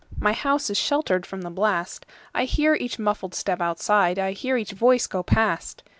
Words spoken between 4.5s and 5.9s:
each voice go past.